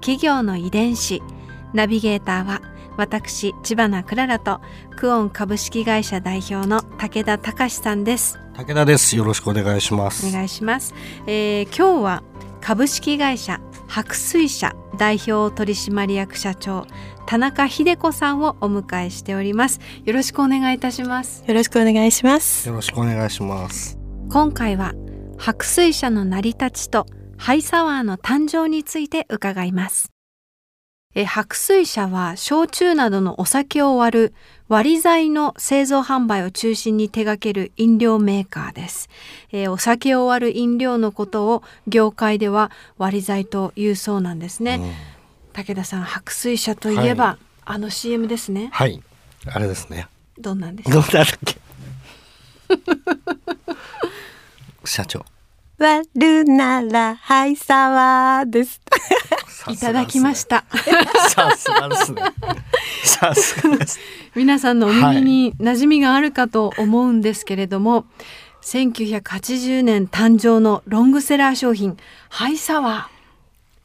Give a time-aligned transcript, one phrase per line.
[0.00, 1.22] 企業の遺伝子
[1.72, 2.62] ナビゲーターは
[2.96, 4.60] 私千葉なクララと
[4.96, 9.16] クオン株式会社代表の武田隆さんです武田です。
[9.16, 10.26] よろしくお願いします。
[10.26, 10.94] お願いします、
[11.26, 12.22] えー今日は
[12.60, 16.86] 株式会社白水社代表取締役社長
[17.24, 22.68] 田中秀子さんをお迎えしておりますよろしくお願いいたしますよろしくお願いします。
[22.68, 23.98] よろしくお願いします。
[24.30, 24.94] 今回は
[25.38, 27.06] 白水社の成り立ちと
[27.40, 30.10] ハイサワーの誕生について伺います
[31.14, 34.34] えー白水社は焼酎などのお酒を割る
[34.68, 39.08] 割り剤の製造販売を中心に手掛ける飲料メーカーです、
[39.50, 44.80] えーお酒を割る飲料のことを業界では割り剤というそうなんですね、
[45.52, 49.02] 武田さん白水社といえば、はあの CM ですねはい。
[49.46, 50.06] あれですね。
[50.38, 50.94] どんなんですか？
[50.94, 51.56] どうだっけ？
[54.84, 55.24] 社長。
[55.80, 58.82] 割るならハイサワーです。
[59.70, 60.44] いただきまし。
[60.44, 60.66] た
[61.30, 62.22] さすがですね。
[63.02, 63.98] さすがです。
[64.36, 68.04] 皆さんのお耳に馴染みがあるかと思うんですけれども、
[68.60, 71.96] 1980年誕生のロングセラー商品
[72.28, 73.08] ハイサワ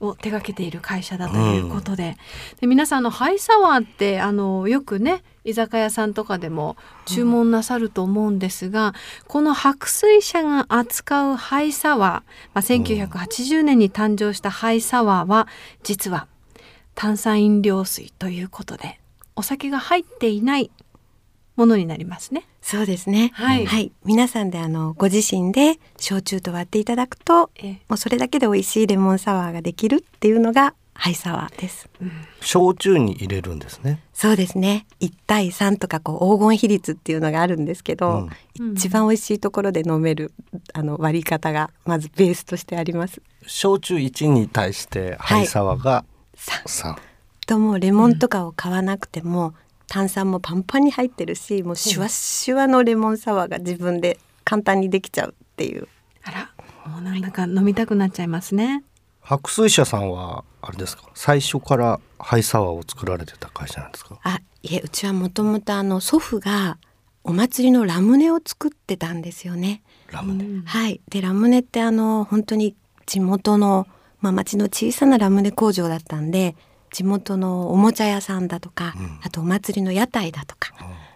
[0.00, 2.18] ーを手掛けている会社だということで,、
[2.60, 8.94] で皆さんあのハイサワーってあのよくね居酒屋さんとかでも注文なさると思うんですが、
[9.26, 15.48] この白水社が扱うハイサワー、まあ、1980年に誕生したハイサワーは
[15.82, 16.26] 実は
[16.94, 19.00] 炭酸飲料水ということで
[19.36, 20.70] お酒が入っていない
[21.56, 22.44] ものになりますね。
[22.60, 23.30] そうですね。
[23.32, 31.88] はい皆さんであのご自身で焼酎と割っていただくと、ええもうそれだけで美味しいレモンサワーができるっていうのがハイサワーです。
[32.40, 34.02] 焼酎に入れるんですね。
[34.12, 34.84] そうですね。
[34.98, 40.32] 1対3とかこう黄金比率っていうのがあるんですけど、うん一番美味しいところで飲める
[40.74, 43.22] あの割り方がまずベースとしてあります。
[43.46, 46.04] 焼酎一に対してハイサワが
[46.34, 46.96] さ三。
[47.46, 49.54] ともうレモンとかを買わなくても、
[49.86, 55.88] 炭酸もパンパンに入ってるしもうシュワシュワのレモンサワーが自分で簡単にできちゃうっていう
[56.24, 56.50] あら
[56.86, 58.82] もうなんだか飲みたくなっちゃいますね。
[59.28, 61.10] 白水社さんはあれですか？
[61.14, 64.18] 最初からハイサワーを作られてた会社なんですか？
[64.22, 66.78] あいえうちはもともとあの祖父が
[67.24, 69.82] お祭りのラムネを作ってたんですよね。
[70.10, 70.62] ラムネ。
[70.64, 72.74] はいでラムネってあの本当に
[73.04, 73.86] 地元の、
[74.22, 76.56] まあ、町の小さなラムネ工場だったんで
[76.90, 80.72] 地元のおもちゃ屋さんだとか、うんあとお祭りの屋台だとか、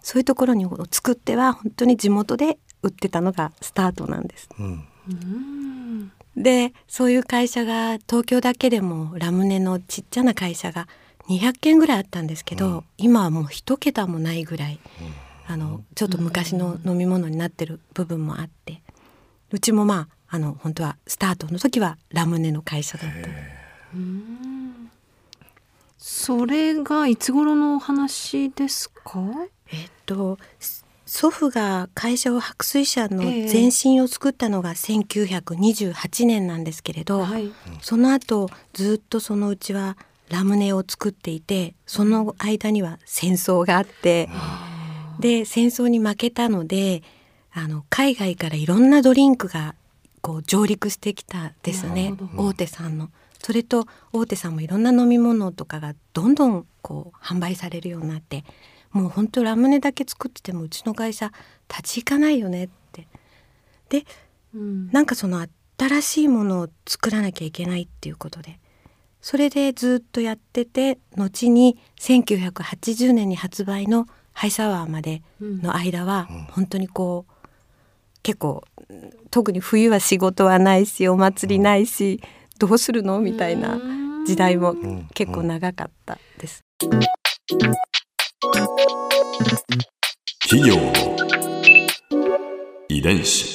[0.00, 4.48] そういうところに作っては本当に地元で売ってたのがスタートなんです。
[4.60, 6.12] うん。
[6.36, 10.86] でそういう会社が東京だけでもラムネのちっちゃな会社が
[11.28, 14.78] 200件ぐらいあったんですけど、今はもう一桁もないぐらい、
[15.48, 18.82] あのちょっと昔の飲み物になってる部分もあって
[19.50, 23.28] うちもまああの本当はスタートの時はラムネの会社だった。
[25.98, 29.20] それがいつ頃のお話ですか？
[29.72, 30.38] えっと
[31.06, 37.52] 祖父が会社を白水社のええ前身を作ったのが1928年なんですけれど、はい。
[37.80, 39.96] その後ずっとそのうちは
[40.28, 44.28] ラムネを作っていてその間には戦争があって
[45.20, 47.02] で戦争に負けたので
[47.52, 49.76] あの海外からいろんなドリンクが
[50.20, 53.10] こう上陸してきたですね大手さんの。
[53.40, 58.44] それと大手さんもいろんな飲み物とかがどんどんこう販売されるようになって
[58.96, 61.30] もう本当ラムネだけ作っててもうちの会社
[61.68, 63.06] 立ち行かないよねって。
[63.90, 64.04] で
[64.54, 64.90] うん。
[64.90, 65.46] なんかその
[65.78, 68.58] 新しいものを作らなきゃいけないっていうことで。
[69.20, 77.48] それでずっとやってて後に1980年に発売のハイサワーまでの間は本当にこう
[78.22, 82.22] 結構うん特に冬は仕事はないしお祭りないし
[82.58, 83.20] どうするの？
[83.20, 83.78] みたいな
[84.26, 85.08] 時代もん。
[85.12, 86.60] 結構長かったです。
[90.48, 90.92] 企業の
[92.88, 93.54] 遺伝子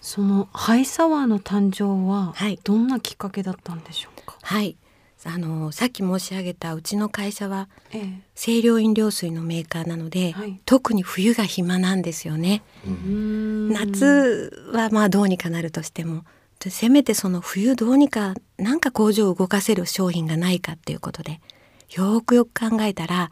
[0.00, 4.36] そのハイサワーの誕生ははいどんなきっかけだったんでしょうか？
[4.42, 4.76] はい
[5.24, 8.20] あのさっき申し上げたうちの会社はええ。
[8.34, 12.62] 清涼飲料水のメーカーなので、はい特に冬が暇なんですよね。
[12.86, 16.24] うん夏はまあどうにかなるとしても
[16.58, 21.40] でせめてその冬どうにかなんか工場を動かせる商品がないかっていうことで
[21.94, 23.30] よくよく考えたら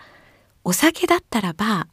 [0.63, 1.89] お酒だったらば、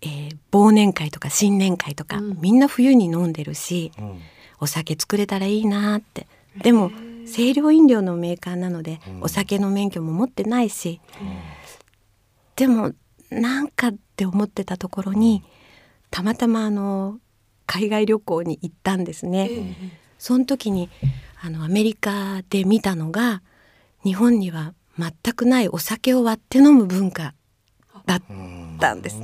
[0.00, 2.40] えー忘年会とか新年会とか、うん。
[2.40, 4.20] みんな冬に飲んでるしうん。
[4.58, 6.26] お酒作れたらいいなって。
[6.62, 6.90] でも
[7.26, 9.22] 清涼飲料のメーカーなので、うん。
[9.22, 11.00] お酒の免許も持ってないし、
[12.56, 12.92] でも
[13.30, 15.44] なんかって思ってたところに
[16.10, 17.18] たまたまあの
[17.66, 19.50] 海外旅行に行ったんですね。
[20.18, 20.88] その時に
[21.42, 23.42] あのアメリカで見たのが
[24.02, 27.34] 日本には全くないお酒を割って飲む文化
[28.06, 28.22] だっ
[28.78, 29.20] たんです。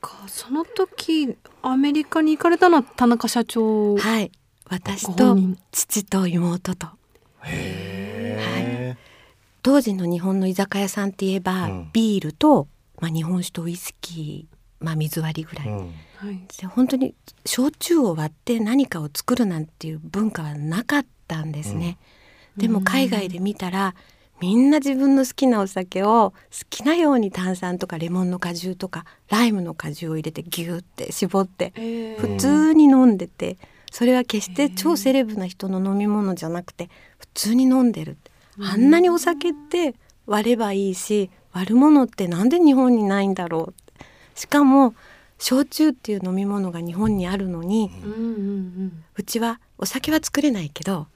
[0.00, 0.24] か。
[0.26, 3.96] その時アメリカに行かれたのは田中社長。
[3.96, 4.32] はい、
[4.68, 5.36] 私と
[5.70, 6.88] 父と妹と。
[7.42, 8.96] へ
[9.62, 11.90] 当時の日本の居酒屋さんって言えば、うん。
[11.92, 12.66] ビールと、
[12.98, 15.78] まあ、日本酒とウイスキー、まあ、水割りぐらい、えうん。
[15.78, 16.40] はい。
[16.58, 21.98] で本当に焼酎を割って何かを作るなんていう文化はなかったんですね。
[22.56, 23.94] でも海外で見たら
[24.40, 26.34] みんな自分の好きなお酒を好
[26.70, 32.20] きなように炭酸とかレモンの果汁とかライムの果汁を入れてギューって絞ってえー。
[32.20, 33.58] 普通に飲んでて
[33.90, 36.88] それは決して超セレブな人の飲み物じゃなくて
[37.18, 38.16] 普通に飲んでる
[38.60, 39.94] あんなにお酒って
[40.26, 44.94] 割ればいいし割るものってなんで日本にないんだろうしかも
[45.38, 47.90] 焼酎っていう飲み物が日本にあるのに
[49.16, 51.08] うちはお酒は作れないけど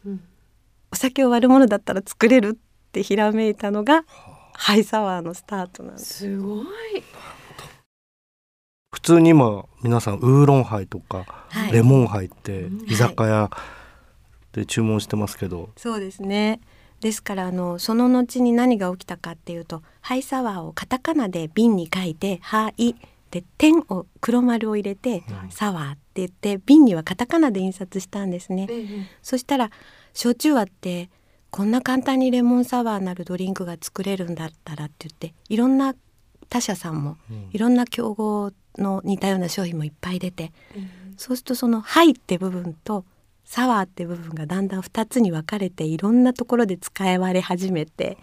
[0.94, 4.05] お酒を割るものだったら作れるってひらめいたのが
[4.52, 6.19] ハイサワーのスタートなんです。
[6.19, 6.67] すごい。
[8.93, 11.73] 普通に今皆さんウーロンハイとかはい。
[11.73, 12.88] レモンハイってうん。
[12.88, 13.50] 居酒屋
[14.52, 16.61] で注文してますけど、そうですね。
[17.00, 22.94] ですからあのその後に何が起きたかっていうとハイサワーをカタカナで瓶に書いて「ハイ」
[23.32, 28.69] で点を黒丸を入れて「サワー」って言って瓶にはカタカナで印刷したんですね。
[29.23, 29.70] そしたら
[30.14, 31.11] 焼酎割って
[31.50, 35.94] こんな簡単にレモンサワーなるドリンクが作れるんだったらって言っていろんな
[36.49, 37.49] 他社さんもうん。
[37.52, 40.52] いろんな競合の似たような商品もいっぱい出て
[41.16, 43.05] そうするとその「はい」って部分と
[43.44, 48.19] 「サワー」って部分がだんだん2つに分かれていろんなところで使われ始めて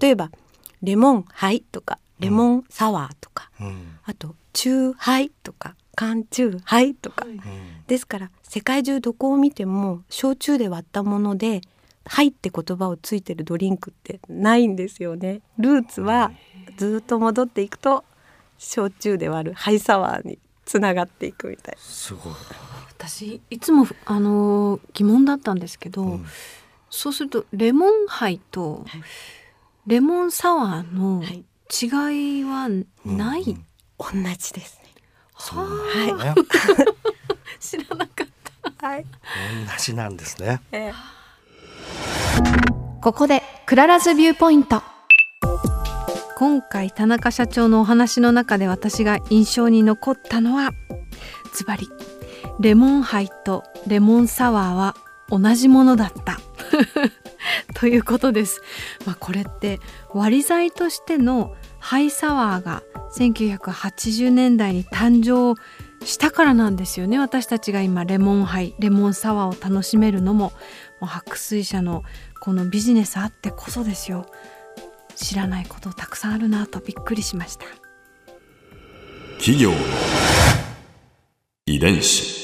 [0.00, 0.30] 例えば
[0.82, 3.98] 「レモンハイ」とか「レモンサワー」とか、うん。
[4.04, 7.40] あと「チューハイ」とか「缶チューハイ」とか、うん
[7.86, 11.60] ですから世界中どこを見ても焼酎で割ったもので
[12.06, 15.42] 「はい」って言葉をついてるドリンクってないんですよね。
[15.58, 16.32] ルーツは
[16.78, 18.04] ずっと戻っていくと
[18.56, 21.76] 焼酎で割るハイサワーにつながっていくみたい。
[21.78, 22.32] すごい、
[22.96, 26.26] 私いつもあのー疑問だったんですけど、うん。
[26.88, 29.02] そうするとレモンハイとはい。
[29.86, 31.44] レモンサワーのはい。
[31.82, 32.68] 違いは
[33.04, 33.64] ない、うん
[33.98, 34.06] 同
[34.38, 34.78] じです。
[34.82, 34.83] ね。
[35.44, 36.34] そうはね、
[37.60, 38.26] 知らなかっ
[38.78, 38.86] た。
[38.88, 39.04] はい。
[39.04, 39.10] 同
[39.78, 40.62] じなんですね。
[40.72, 40.94] えー
[43.02, 44.82] ここで Clara's Viewpoint。
[46.38, 50.70] 今回田中社長のお話の中で私が印象に残ったのは
[51.52, 51.86] ズバリ
[52.60, 54.96] レモンハイとレモンサワーは
[55.28, 56.40] 同じものだった
[57.74, 58.62] ということです、
[59.04, 59.80] まあ、これって
[60.12, 62.82] 割り剤としてのハイサワーが
[63.18, 65.60] 1980年代に誕生
[66.06, 67.18] したからなんですよね。
[67.18, 70.52] 私たちが今レモンハイレモンサワーを楽しめるのも
[71.00, 72.02] もう白水社の
[72.40, 74.26] このビジネスあってこそですよ。
[75.14, 77.66] 知らないことたくさんあるなとびっくりしました。
[79.38, 79.76] 企業の
[81.66, 82.43] 遺伝子。